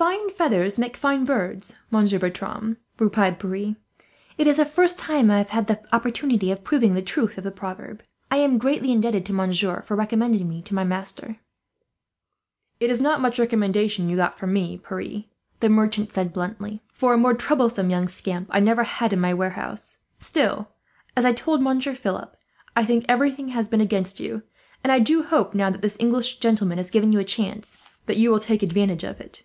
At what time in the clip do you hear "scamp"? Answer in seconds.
18.08-18.48